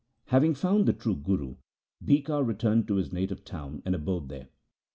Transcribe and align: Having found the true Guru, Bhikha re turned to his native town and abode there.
Having 0.29 0.55
found 0.55 0.87
the 0.87 0.93
true 0.93 1.15
Guru, 1.15 1.57
Bhikha 2.03 2.41
re 2.41 2.55
turned 2.55 2.87
to 2.87 2.95
his 2.95 3.13
native 3.13 3.45
town 3.45 3.83
and 3.85 3.93
abode 3.93 4.29
there. 4.29 4.47